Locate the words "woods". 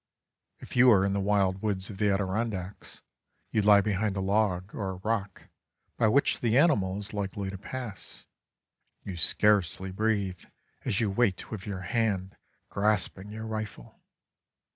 1.61-1.91